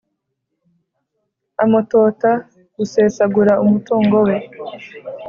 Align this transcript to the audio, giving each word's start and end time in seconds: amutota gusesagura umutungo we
amutota 1.63 2.31
gusesagura 2.75 3.53
umutungo 3.63 4.17
we 4.27 4.35